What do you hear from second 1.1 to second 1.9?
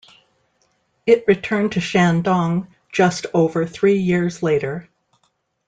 returned to